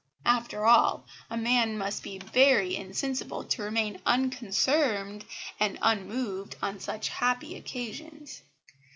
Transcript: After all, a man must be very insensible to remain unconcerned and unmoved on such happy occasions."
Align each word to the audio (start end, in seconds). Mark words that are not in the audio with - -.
After 0.25 0.65
all, 0.65 1.05
a 1.29 1.37
man 1.37 1.77
must 1.77 2.01
be 2.01 2.17
very 2.17 2.75
insensible 2.75 3.43
to 3.43 3.61
remain 3.61 4.01
unconcerned 4.03 5.25
and 5.59 5.77
unmoved 5.79 6.55
on 6.59 6.79
such 6.79 7.09
happy 7.09 7.55
occasions." 7.55 8.41